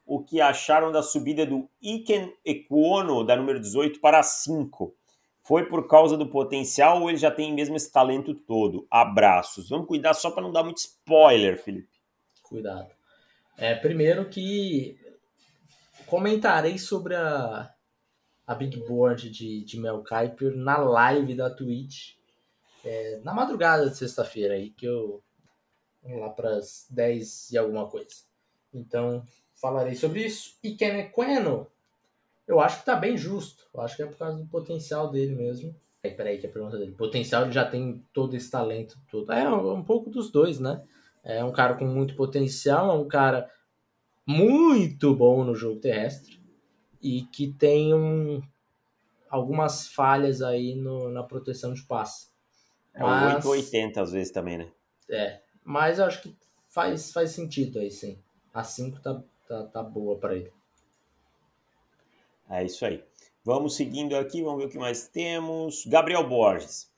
[0.05, 4.95] O que acharam da subida do Iken Equono, da número 18, para 5?
[5.43, 8.85] Foi por causa do potencial ou ele já tem mesmo esse talento todo?
[8.91, 9.69] Abraços.
[9.69, 11.89] Vamos cuidar só para não dar muito spoiler, Felipe.
[12.43, 12.89] Cuidado.
[13.57, 14.97] É, primeiro que
[16.05, 17.73] comentarei sobre a,
[18.45, 22.16] a Big Board de, de Mel Kiper na live da Twitch
[22.87, 25.21] é, na madrugada de sexta-feira aí, que eu
[26.03, 28.15] lá para as 10 e alguma coisa.
[28.73, 29.23] Então,
[29.55, 30.57] falarei sobre isso.
[30.63, 31.67] E Queno,
[32.47, 33.67] eu acho que tá bem justo.
[33.73, 35.75] Eu acho que é por causa do potencial dele mesmo.
[36.03, 36.93] Aí, peraí, que é a pergunta dele.
[36.93, 39.31] Potencial, ele já tem todo esse talento todo.
[39.33, 40.81] É um, um pouco dos dois, né?
[41.23, 43.49] É um cara com muito potencial, é um cara
[44.25, 46.41] muito bom no jogo terrestre
[47.01, 48.41] e que tem um,
[49.29, 52.29] algumas falhas aí no, na proteção de passe.
[52.97, 54.67] É mas, 880 às vezes também, né?
[55.09, 56.35] É, mas eu acho que
[56.67, 58.17] faz, faz sentido aí sim.
[58.53, 60.51] A 5 tá, tá, tá boa para ele.
[62.49, 63.03] É isso aí.
[63.43, 65.85] Vamos seguindo aqui, vamos ver o que mais temos.
[65.85, 66.91] Gabriel Borges.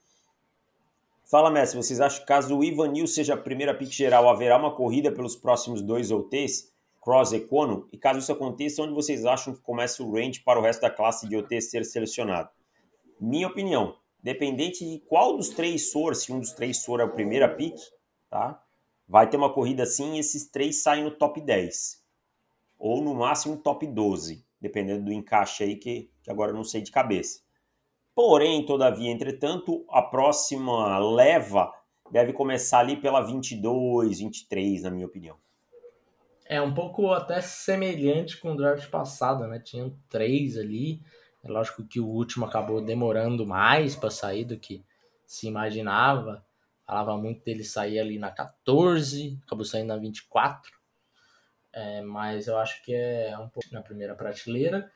[1.29, 4.73] Fala, mestre, vocês acham que caso o Ivanil seja a primeira pick geral, haverá uma
[4.73, 7.87] corrida pelos próximos dois OTs, Cross e Cono?
[7.91, 10.89] E caso isso aconteça, onde vocês acham que começa o range para o resto da
[10.89, 12.49] classe de OT ser selecionado?
[13.19, 17.13] Minha opinião, dependente de qual dos três for, se um dos três for é o
[17.13, 17.75] primeira pick,
[18.29, 18.61] tá?
[19.07, 22.03] Vai ter uma corrida assim e esses três saem no top 10.
[22.77, 26.81] Ou no máximo top 12, dependendo do encaixe aí que, que agora eu não sei
[26.81, 27.41] de cabeça.
[28.13, 31.73] Porém, todavia, entretanto, a próxima leva
[32.11, 35.37] deve começar ali pela 22, 23, na minha opinião.
[36.45, 39.59] É um pouco até semelhante com o draft passado, né?
[39.59, 41.01] Tinham três ali.
[41.43, 44.85] É lógico que o último acabou demorando mais para sair do que
[45.25, 46.45] se imaginava.
[46.85, 50.71] Falava muito dele sair ali na 14, acabou saindo na 24.
[51.71, 54.91] É, mas eu acho que é um pouco na primeira prateleira.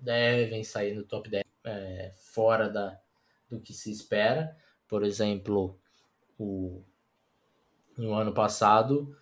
[0.00, 2.98] Devem sair no top 10 é, fora da,
[3.48, 4.56] do que se espera.
[4.88, 5.78] Por exemplo,
[6.38, 6.82] o,
[7.96, 9.16] no ano passado,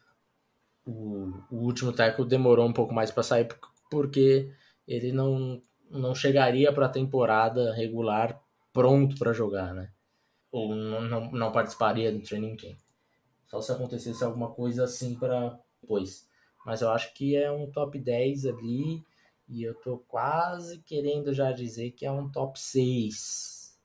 [0.87, 3.49] o, o último tackle demorou um pouco mais para sair
[3.91, 4.53] porque
[4.87, 8.41] ele não, não chegaria para a temporada regular
[8.73, 9.91] pronto para jogar, né?
[10.53, 12.79] Ou não, não, não participaria do training camp.
[13.47, 16.29] Só se acontecesse alguma coisa assim para depois.
[16.65, 19.03] Mas eu acho que é um top 10 ali
[19.49, 23.77] e eu tô quase querendo já dizer que é um top 6.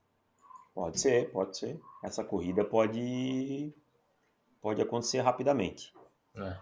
[0.73, 1.79] Pode ser, pode ser.
[2.03, 3.73] Essa corrida pode
[4.61, 5.93] pode acontecer rapidamente.
[6.35, 6.57] É.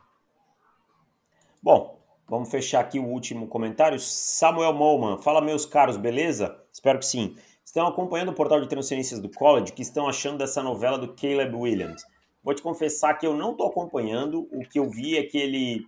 [1.62, 2.03] Bom,
[2.34, 4.00] vamos fechar aqui o último comentário.
[4.00, 6.60] Samuel Molman, fala meus caros, beleza?
[6.74, 7.36] Espero que sim.
[7.64, 11.56] Estão acompanhando o portal de transferências do college, que estão achando dessa novela do Caleb
[11.56, 12.04] Williams?
[12.44, 14.50] Vou te confessar que eu não estou acompanhando.
[14.52, 15.86] O que eu vi é que ele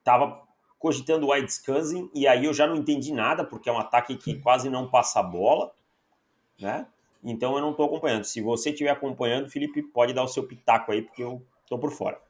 [0.00, 0.40] estava é,
[0.80, 4.34] cogitando o Wisconsin, e aí eu já não entendi nada, porque é um ataque que
[4.40, 5.72] quase não passa a bola,
[6.60, 6.88] né?
[7.22, 8.24] Então eu não estou acompanhando.
[8.24, 11.92] Se você estiver acompanhando, Felipe, pode dar o seu pitaco aí, porque eu estou por
[11.92, 12.20] fora.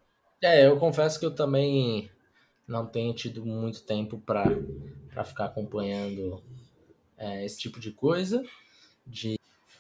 [0.43, 2.11] É, eu confesso que eu também
[2.67, 6.43] não tenho tido muito tempo para ficar acompanhando
[7.17, 8.43] é, esse tipo de coisa.
[9.07, 9.37] De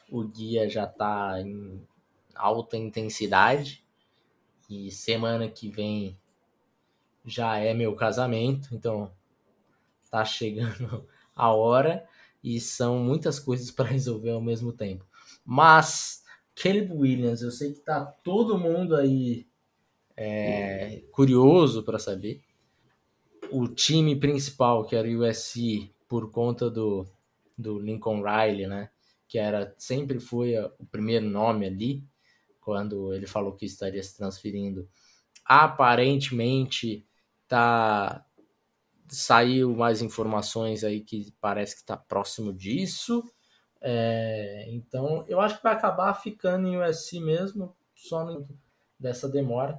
[0.08, 1.84] o guia já está em
[2.34, 3.84] alta intensidade
[4.70, 6.16] e semana que vem
[7.24, 9.12] já é meu casamento, então
[10.10, 12.06] tá chegando a hora.
[12.44, 15.06] e são muitas coisas para resolver ao mesmo tempo.
[15.44, 19.46] Mas Caleb Williams, eu sei que tá todo mundo aí
[20.16, 22.42] é, curioso para saber.
[23.50, 27.06] O time principal, que era o USC, por conta do,
[27.56, 28.90] do Lincoln Riley, né?
[29.28, 32.04] Que era sempre foi o primeiro nome ali,
[32.60, 34.88] quando ele falou que estaria se transferindo.
[35.44, 37.06] Aparentemente
[37.48, 38.24] tá
[39.08, 43.22] saiu mais informações aí que parece que está próximo disso.
[43.80, 48.24] É, então eu acho que vai acabar ficando em USC mesmo, só
[48.98, 49.78] dessa demora.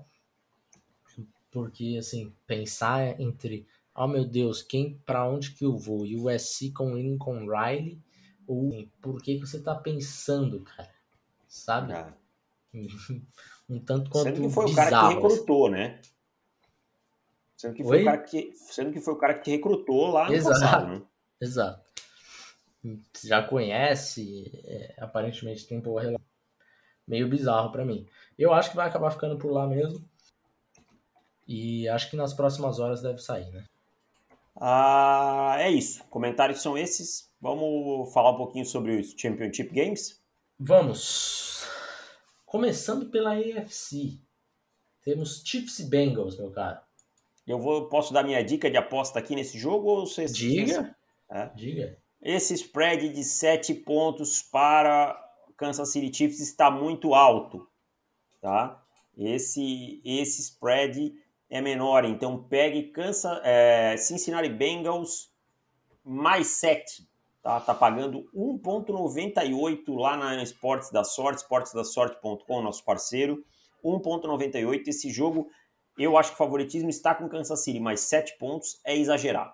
[1.54, 6.02] Porque assim, pensar entre, oh meu Deus, quem para onde que eu vou?
[6.02, 8.02] USC com Lincoln Riley
[8.48, 10.90] ou por que, que você está pensando, cara?
[11.48, 11.94] Sabe?
[11.94, 12.12] Ah.
[13.70, 16.02] um tanto quanto Sendo que foi bizarro, o cara que recrutou, né?
[17.56, 20.34] Sendo que, foi o cara que, sendo que foi o cara que recrutou lá no
[20.34, 20.60] Exato.
[20.60, 21.02] passado, né?
[21.40, 21.84] Exato.
[23.24, 26.26] Já conhece, é, aparentemente tem boa relação.
[27.08, 28.08] Meio bizarro para mim.
[28.40, 30.04] Eu acho que vai acabar ficando por lá mesmo.
[31.48, 33.66] E acho que nas próximas horas deve sair, né?
[34.56, 36.04] Ah, é isso.
[36.06, 37.32] Comentários são esses.
[37.42, 40.22] Vamos falar um pouquinho sobre os Championship Games?
[40.60, 41.68] Vamos.
[42.46, 44.20] Começando pela AFC.
[45.04, 46.80] Temos Chiefs e Bengals, meu caro.
[47.46, 50.96] Eu vou, posso dar minha dica de aposta aqui nesse jogo ou você Diga.
[51.30, 51.48] É?
[51.56, 51.98] Diga.
[52.22, 55.20] Esse spread de 7 pontos para
[55.58, 57.68] Kansas City Chiefs está muito alto,
[58.40, 58.82] tá?
[59.18, 61.14] Esse esse spread
[61.54, 65.32] é menor, então pegue Kansas, é, Cincinnati Bengals
[66.04, 67.08] mais 7,
[67.44, 67.60] tá?
[67.60, 73.46] Tá pagando 1.98 lá na Esportes da Sorte, esportesdasorte.com, nosso parceiro.
[73.86, 75.48] 1.98 esse jogo
[75.96, 79.54] eu acho que o favoritismo está com Kansas City, mas sete pontos é exagerado.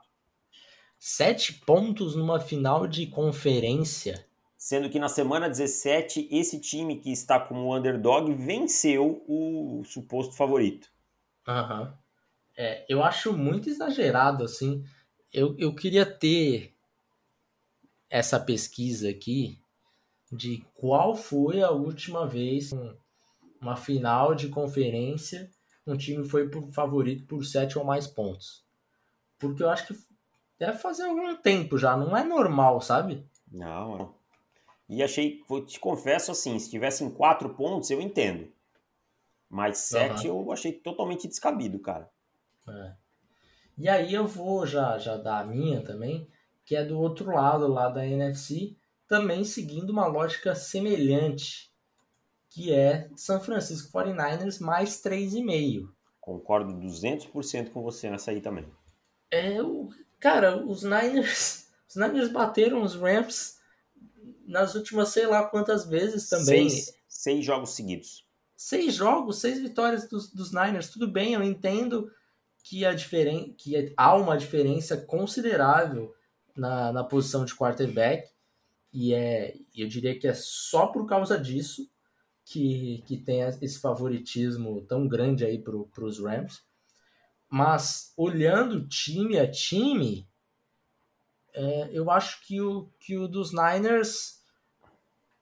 [0.98, 4.26] Sete pontos numa final de conferência.
[4.58, 10.90] Sendo que na semana 17, esse time que está como underdog venceu o suposto favorito.
[11.50, 11.92] Uhum.
[12.56, 14.86] É, eu acho muito exagerado, assim.
[15.34, 16.76] Eu, eu queria ter
[18.10, 19.60] essa pesquisa aqui
[20.32, 22.72] de qual foi a última vez
[23.60, 25.50] uma final de conferência
[25.88, 28.64] um time foi por favorito por sete ou mais pontos.
[29.40, 30.00] Porque eu acho que
[30.60, 33.26] deve fazer algum tempo já, não é normal, sabe?
[33.52, 34.16] Não, não.
[34.88, 38.52] E achei, vou te confesso assim, se tivessem quatro pontos, eu entendo.
[39.50, 40.44] Mas sete uhum.
[40.44, 42.10] eu achei totalmente descabido, cara.
[42.68, 42.94] É.
[43.78, 46.30] E aí eu vou já, já dar a minha também,
[46.66, 51.70] que é do outro lado lá da NFC, também seguindo uma lógica semelhante
[52.50, 55.88] que é São Francisco 49ers mais 3,5.
[56.20, 58.68] Concordo 200% com você nessa aí também.
[59.32, 63.60] É, o, cara, os Niners, os Niners bateram os Rams
[64.46, 66.70] nas últimas sei lá quantas vezes também.
[66.70, 68.28] Seis, seis jogos seguidos.
[68.62, 70.90] Seis jogos, seis vitórias dos, dos Niners.
[70.90, 72.12] Tudo bem, eu entendo
[72.62, 76.14] que, a diferen que há uma diferença considerável
[76.54, 78.30] na, na posição de quarterback.
[78.92, 81.90] E é, eu diria que é só por causa disso
[82.44, 86.62] que, que tem esse favoritismo tão grande aí para os Rams.
[87.50, 90.28] Mas olhando time a time,
[91.54, 94.44] é, eu acho que o, que o dos Niners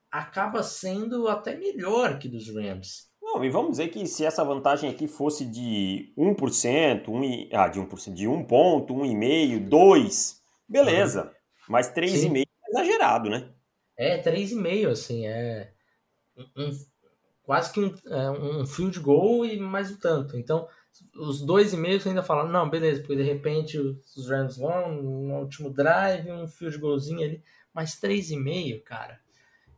[0.08, 3.07] acaba sendo até melhor que dos Rams.
[3.30, 7.78] Não, e vamos dizer que se essa vantagem aqui fosse de 1%, 1, ah, de
[7.78, 11.24] 1%, de 1 ponto, 1,5, 2, beleza.
[11.24, 11.30] Uhum.
[11.68, 13.50] Mas 3,5 é exagerado, né?
[13.98, 15.70] É, 3,5, assim, é
[16.56, 16.70] um,
[17.42, 20.38] quase que um, é, um field goal e mais o tanto.
[20.38, 20.66] Então,
[21.14, 25.40] os dois e meio ainda falam, não, beleza, porque de repente os Rams vão no
[25.40, 27.42] último drive, um field goalzinho ali,
[27.74, 29.20] mas três e meio, cara,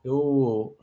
[0.05, 0.79] eu,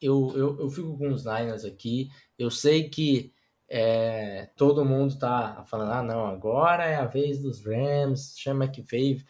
[0.00, 3.32] eu, eu, eu fico com os Niners aqui, eu sei que
[3.68, 9.22] é, todo mundo tá falando, ah, não, agora é a vez dos Rams, chama McVay,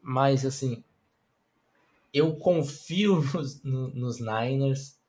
[0.00, 0.84] mas assim,
[2.12, 5.00] eu confio nos, nos Niners,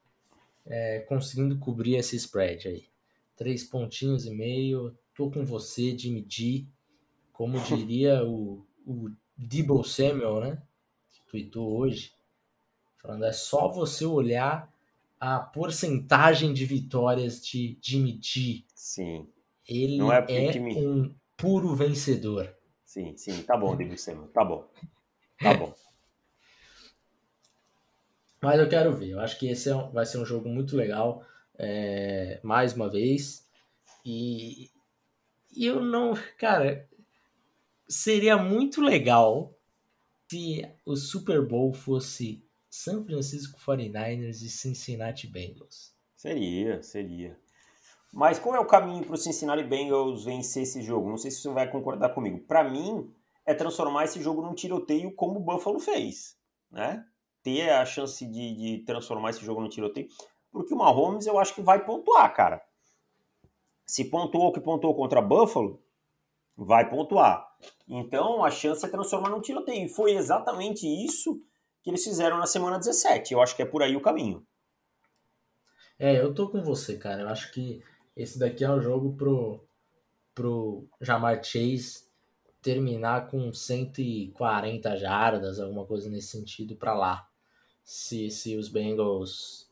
[0.66, 2.86] é, conseguindo cobrir esse spread aí.
[3.36, 4.98] Três pontinhos e meio.
[5.14, 6.66] Tô com você, Jimmy G.
[7.32, 10.64] Como diria o, o Debo Samuel, né?
[11.12, 12.14] Que tweetou hoje.
[13.02, 14.73] Falando, é só você olhar
[15.24, 18.66] a porcentagem de vitórias de Jimmy G.
[18.76, 19.26] Sim.
[19.66, 22.54] Ele Não é, é um puro vencedor.
[22.84, 23.42] Sim, sim.
[23.44, 24.28] Tá bom, Debo Samuel.
[24.28, 24.70] Tá bom.
[25.40, 25.74] Tá bom.
[28.42, 29.12] Mas eu quero ver.
[29.12, 31.26] Eu acho que esse é um, vai ser um jogo muito legal.
[31.58, 33.48] É, mais uma vez.
[34.06, 34.70] E,
[35.56, 36.16] e eu não.
[36.38, 36.86] Cara,
[37.88, 39.58] seria muito legal
[40.30, 42.46] se o Super Bowl fosse
[42.76, 45.94] San Francisco 49ers e Cincinnati Bengals?
[46.16, 47.40] Seria, seria.
[48.12, 51.08] Mas qual é o caminho para o Cincinnati Bengals vencer esse jogo?
[51.08, 52.40] Não sei se você vai concordar comigo.
[52.48, 53.14] Para mim,
[53.46, 56.36] é transformar esse jogo num tiroteio como o Buffalo fez,
[56.72, 57.06] né?
[57.44, 60.08] Ter a chance de, de transformar esse jogo num tiroteio,
[60.52, 62.60] porque o Mahomes eu acho que vai pontuar, cara.
[63.86, 65.80] Se pontuou o que pontuou contra Buffalo,
[66.58, 67.48] vai pontuar.
[67.88, 69.86] Então a chance é transformar num tiroteio.
[69.86, 71.40] E foi exatamente isso
[71.84, 73.34] que eles fizeram na semana 17.
[73.34, 74.46] Eu acho que é por aí o caminho.
[76.00, 77.22] É, eu tô com você, cara.
[77.22, 77.84] Eu acho que
[78.16, 79.64] esse daqui é um jogo pro,
[80.34, 82.04] pro Jamar Chase
[82.62, 87.28] terminar com 140 jardas, alguma coisa nesse sentido, para lá.
[87.84, 89.70] Se, se os Bengals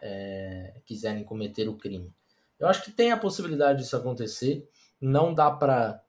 [0.00, 2.10] é, quiserem cometer o crime.
[2.58, 4.68] Eu acho que tem a possibilidade disso acontecer.
[4.98, 6.02] Não dá para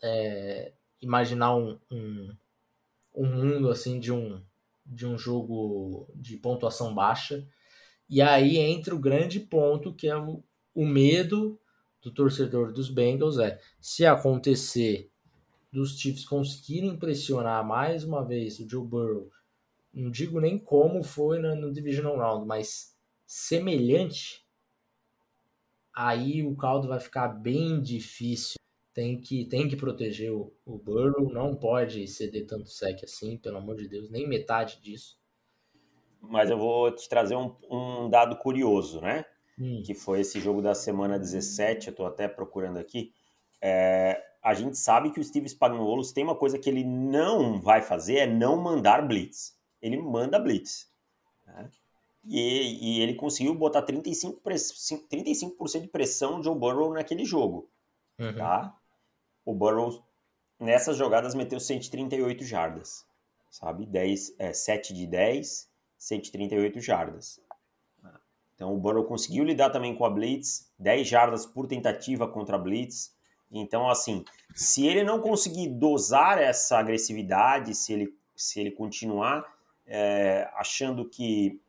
[0.00, 2.34] é, imaginar um, um,
[3.14, 4.40] um, mundo assim de um,
[4.86, 7.46] de um jogo de pontuação baixa.
[8.08, 10.42] E aí entra o grande ponto que é o,
[10.74, 11.60] o medo
[12.00, 15.10] do torcedor dos Bengals é se acontecer
[15.72, 19.30] dos Chiefs conseguirem pressionar mais uma vez o Joe Burrow,
[19.92, 24.46] não digo nem como foi no, no Divisional Round, mas semelhante,
[25.94, 28.56] aí o caldo vai ficar bem difícil
[28.96, 33.58] tem que, tem que proteger o, o Burrow, não pode ceder tanto sec assim, pelo
[33.58, 35.18] amor de Deus, nem metade disso.
[36.18, 39.26] Mas eu vou te trazer um, um dado curioso, né?
[39.60, 39.82] Hum.
[39.84, 43.12] Que foi esse jogo da semana 17, eu tô até procurando aqui.
[43.60, 47.82] É, a gente sabe que o Steve Spagnuolo tem uma coisa que ele não vai
[47.82, 49.58] fazer, é não mandar blitz.
[49.82, 50.90] Ele manda blitz.
[51.46, 51.68] Né?
[52.24, 57.70] E, e, ele conseguiu botar 35%, 35 de pressão no Joe Burrow naquele jogo.
[58.18, 58.34] Uhum.
[58.34, 58.74] Tá?
[59.46, 60.04] O Burrow
[60.60, 63.06] nessas jogadas meteu 138 jardas,
[63.50, 63.86] sabe?
[63.86, 67.40] 10, é, 7 de 10, 138 jardas.
[68.54, 72.58] Então o Burrow conseguiu lidar também com a Blitz, 10 jardas por tentativa contra a
[72.58, 73.14] Blitz.
[73.52, 74.24] Então, assim,
[74.54, 79.44] se ele não conseguir dosar essa agressividade, se ele, se ele continuar
[79.86, 81.60] é, achando que,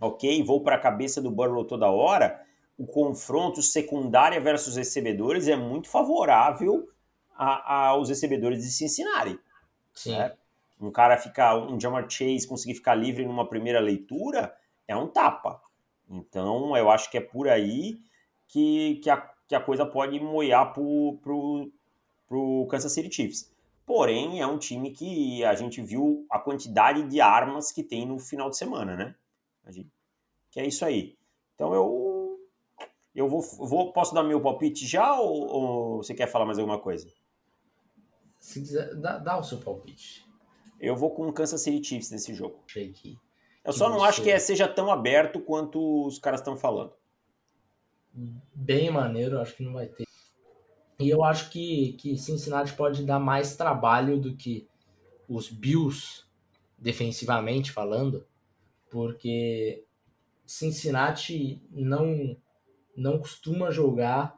[0.00, 2.45] ok, vou para a cabeça do Burrow toda hora,
[2.78, 6.88] o confronto secundária versus recebedores é muito favorável
[7.34, 9.38] a, aos recebedores de Cincinnati.
[9.94, 10.12] Sim.
[10.12, 10.32] Né?
[10.80, 14.54] Um cara ficar, um Jamar Chase conseguir ficar livre numa primeira leitura
[14.86, 15.60] é um tapa.
[16.08, 17.98] Então eu acho que é por aí
[18.46, 19.16] que, que, a,
[19.48, 21.70] que a coisa pode moiar pro, pro,
[22.28, 23.50] pro Kansas City Chiefs.
[23.86, 28.18] Porém, é um time que a gente viu a quantidade de armas que tem no
[28.18, 29.14] final de semana, né?
[29.68, 29.90] Gente,
[30.50, 31.16] que é isso aí.
[31.54, 32.05] Então eu
[33.16, 36.78] eu vou, vou posso dar meu palpite já ou, ou, você quer falar mais alguma
[36.78, 37.08] coisa?
[38.38, 40.24] Se quiser, dá, dá o seu palpite.
[40.78, 42.62] Eu vou com o Kansas City Chiefs nesse jogo.
[42.66, 43.18] Achei que,
[43.64, 44.06] eu só não você...
[44.06, 46.92] acho que é, seja tão aberto quanto os caras estão falando.
[48.54, 50.06] Bem maneiro, acho que não vai ter.
[51.00, 54.68] E eu acho que, que Cincinnati pode dar mais trabalho do que
[55.28, 56.24] os Bills,
[56.78, 58.26] defensivamente falando,
[58.90, 59.84] porque
[60.46, 62.36] Cincinnati não
[62.96, 64.36] não costuma jogar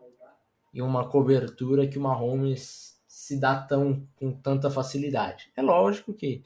[0.74, 5.50] em uma cobertura que o Mahomes se dá tão com tanta facilidade.
[5.56, 6.42] É lógico que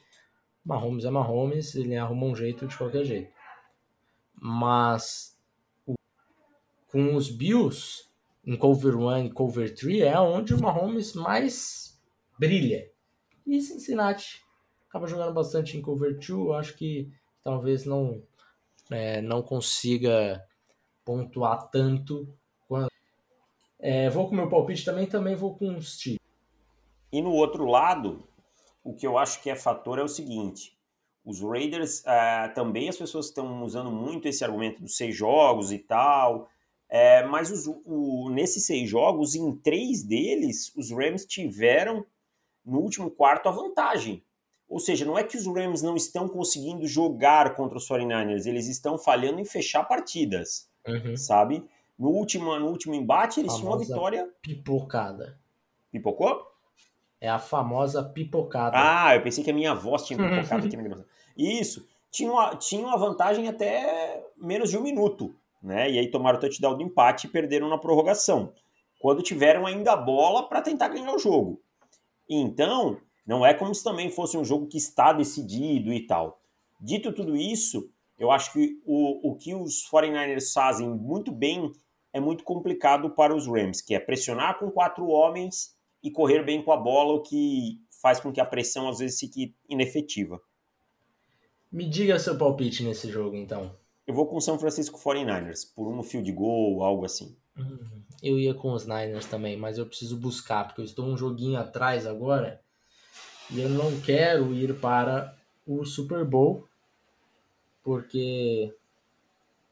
[0.63, 3.33] Mahomes é Mahomes, ele arruma um jeito de qualquer jeito.
[4.33, 5.37] Mas
[5.85, 5.93] o,
[6.87, 8.05] com os Bills
[8.45, 12.01] em cover 1 e cover 3 é onde o Mahomes mais
[12.37, 12.89] brilha.
[13.45, 14.41] E Cincinnati
[14.87, 17.11] acaba jogando bastante em cover 2, acho que
[17.43, 18.23] talvez não
[18.91, 20.43] é, não consiga
[21.05, 22.27] pontuar tanto
[22.67, 22.91] quanto.
[23.79, 26.19] É, vou com meu palpite também, também vou com os Chiefs.
[27.11, 28.27] E no outro lado,
[28.83, 30.77] o que eu acho que é fator é o seguinte:
[31.23, 35.79] os Raiders uh, também as pessoas estão usando muito esse argumento dos seis jogos e
[35.79, 36.49] tal.
[36.89, 42.05] É, mas os, o, nesses seis jogos, em três deles, os Rams tiveram
[42.63, 44.23] no último quarto a vantagem.
[44.69, 48.67] Ou seja, não é que os Rams não estão conseguindo jogar contra os 49ers, eles
[48.67, 51.17] estão falhando em fechar partidas uhum.
[51.17, 51.63] sabe?
[51.97, 54.29] No último, no último embate, eles tinham uma vitória.
[54.41, 55.37] Pipocada.
[55.91, 56.51] Pipocou?
[57.21, 58.75] É a famosa pipocada.
[58.77, 61.05] Ah, eu pensei que a minha voz tinha pipocado aqui na gravação.
[61.37, 61.87] Isso.
[62.11, 65.89] Tinha uma, tinha uma vantagem até menos de um minuto, né?
[65.89, 68.53] E aí tomaram o touchdown do empate e perderam na prorrogação.
[68.99, 71.61] Quando tiveram ainda a bola para tentar ganhar o jogo.
[72.29, 76.39] Então, não é como se também fosse um jogo que está decidido e tal.
[76.79, 81.71] Dito tudo isso, eu acho que o, o que os 49ers fazem muito bem
[82.11, 86.63] é muito complicado para os Rams, que é pressionar com quatro homens e correr bem
[86.63, 90.39] com a bola, o que faz com que a pressão às vezes fique inefetiva.
[91.71, 93.75] Me diga seu palpite nesse jogo, então.
[94.05, 97.35] Eu vou com o São Francisco 49ers, por um field goal, algo assim.
[97.57, 98.03] Uhum.
[98.21, 101.57] Eu ia com os Niners também, mas eu preciso buscar, porque eu estou um joguinho
[101.57, 102.61] atrás agora
[103.49, 105.35] e eu não quero ir para
[105.65, 106.67] o Super Bowl,
[107.83, 108.73] porque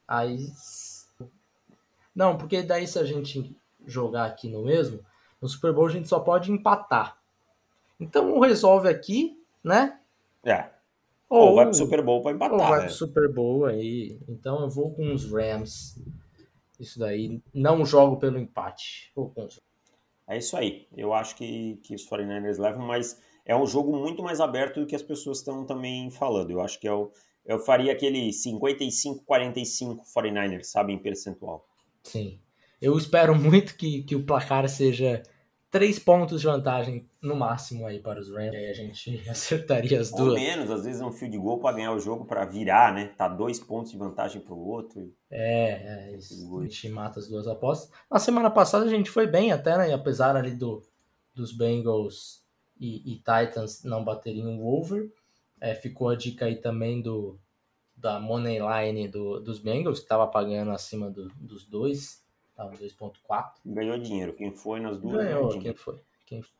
[0.07, 0.47] aí.
[2.14, 3.55] Não, porque daí se a gente
[3.86, 4.99] jogar aqui no mesmo,
[5.41, 7.18] no Super Bowl a gente só pode empatar.
[7.99, 9.99] Então resolve aqui, né?
[10.43, 10.70] É.
[11.30, 12.59] Ou, ou vai pro Super Bowl para empatar.
[12.59, 12.86] Ou vai né?
[12.86, 14.20] pro Super Bowl aí.
[14.28, 16.03] Então eu vou com os Rams.
[16.80, 17.41] Isso daí.
[17.53, 19.12] Não jogo pelo empate.
[19.16, 19.62] Vou com os...
[20.28, 20.88] É isso aí.
[20.95, 24.86] Eu acho que, que os 49ers levam, mas é um jogo muito mais aberto do
[24.86, 26.51] que as pessoas estão também falando.
[26.51, 27.12] Eu acho que é o,
[27.51, 31.67] eu faria aquele 55-45 49ers, sabe, em percentual.
[32.03, 32.39] Sim.
[32.81, 35.21] Eu espero muito que, que o placar seja
[35.69, 38.55] três pontos de vantagem no máximo aí para os Rams.
[38.55, 40.29] Aí a gente acertaria as duas.
[40.29, 42.93] Ou menos, às vezes é um fio de gol para ganhar o jogo para virar,
[42.93, 43.13] né?
[43.17, 45.13] Tá dois pontos de vantagem para o outro.
[45.29, 46.59] É, é isso.
[46.59, 47.89] A gente mata as duas apostas.
[48.11, 49.93] Na semana passada a gente foi bem até, né?
[49.93, 50.81] Apesar ali do,
[51.33, 52.43] dos Bengals
[52.79, 55.09] e, e Titans não baterem um over.
[55.62, 57.39] É, ficou a dica aí também do
[57.95, 62.22] da money line do, dos Bengals, que estava pagando acima do, dos dois.
[62.55, 63.51] Tava 2.4.
[63.66, 64.34] Ganhou dinheiro.
[64.34, 65.47] Quem foi nas duas ganhou.
[65.47, 66.01] ganhou quem foi?
[66.26, 66.51] Quem foi?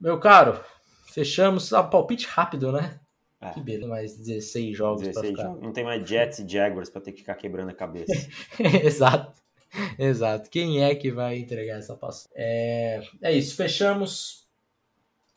[0.00, 0.60] Meu caro,
[1.06, 1.72] fechamos.
[1.72, 3.00] Ah, palpite rápido, né?
[3.40, 3.50] É.
[3.50, 5.62] Que beleza, mais 16 jogos 16 jogos.
[5.62, 8.12] Não tem mais Jets e Jaguars para ter que ficar quebrando a cabeça.
[8.84, 9.42] Exato.
[9.98, 10.48] Exato.
[10.48, 12.30] Quem é que vai entregar essa passagem?
[12.34, 13.56] É, é isso.
[13.56, 14.41] Fechamos.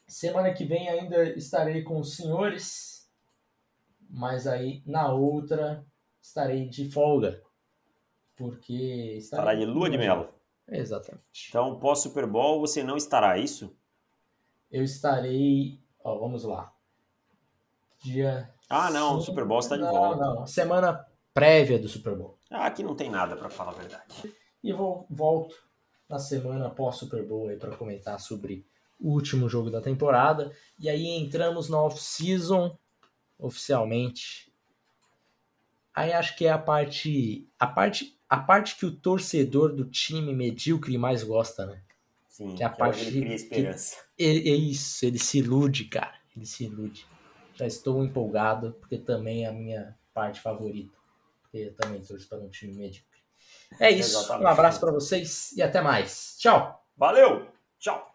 [0.07, 3.09] Semana que vem ainda estarei com os senhores.
[4.09, 5.85] Mas aí na outra
[6.21, 7.43] estarei de folga
[8.35, 10.33] porque estará de lua de mel.
[10.67, 11.47] Exatamente.
[11.49, 13.75] Então, pós Super Bowl você não estará, é isso?
[14.71, 16.73] Eu estarei, ó, vamos lá.
[18.03, 20.25] Dia Ah, não, o Super Bowl está de volta.
[20.25, 22.37] Não, não, semana prévia do Super Bowl.
[22.49, 24.33] Ah, aqui não tem nada para falar a verdade.
[24.63, 25.55] E vou volto
[26.09, 28.67] na semana pós Super Bowl aí para comentar sobre
[28.99, 32.77] o último jogo da temporada e aí entramos na off season
[33.37, 34.51] oficialmente.
[35.93, 40.33] Aí acho que é a parte a parte a parte que o torcedor do time
[40.33, 41.81] medíocre mais gosta, né?
[42.27, 43.97] Sim, que é a que parte ele cria esperança.
[44.19, 46.15] É, é isso, ele se ilude, cara.
[46.35, 47.05] Ele se ilude.
[47.53, 50.97] Já estou empolgado, porque também é a minha parte favorita.
[51.41, 53.21] Porque eu também torço para um time medíocre.
[53.79, 54.17] É isso.
[54.17, 54.45] Exatamente.
[54.45, 56.35] Um abraço para vocês e até mais.
[56.37, 56.85] Tchau.
[56.97, 57.47] Valeu.
[57.79, 58.14] Tchau.